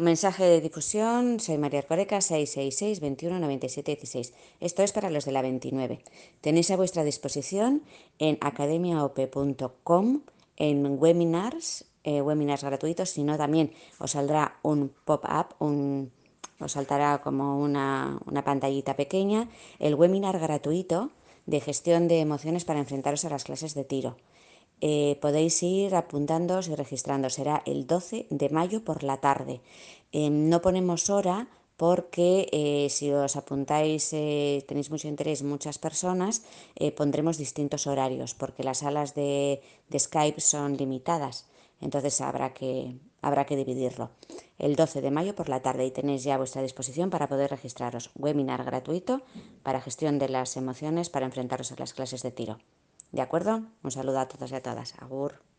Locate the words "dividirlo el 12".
43.56-45.00